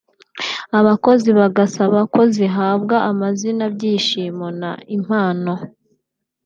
[0.79, 5.53] abakozi bagasaba ko zihabwa amazina Byishimo na Impano